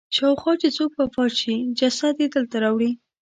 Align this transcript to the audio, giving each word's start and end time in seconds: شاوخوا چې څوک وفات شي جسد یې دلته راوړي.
شاوخوا 0.15 0.53
چې 0.61 0.67
څوک 0.77 0.91
وفات 0.99 1.31
شي 1.41 1.55
جسد 1.79 2.15
یې 2.21 2.27
دلته 2.35 2.55
راوړي. 2.63 2.91